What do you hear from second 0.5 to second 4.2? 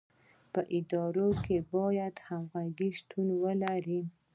په اداره کې باید همغږي شتون ولري.